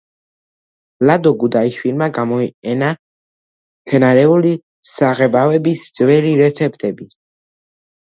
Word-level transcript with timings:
ლადო 1.09 1.33
გუდიაშვილმა 1.43 2.07
გამოიყენა 2.15 2.89
მცენარეული 2.97 4.57
საღებავების 4.97 5.89
ძველი 6.01 6.37
რეცეპტები. 6.45 7.13